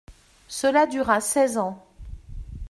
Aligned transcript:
Cela 0.47 0.87
dura 0.87 1.21
seize 1.21 1.59
ans. 1.59 1.85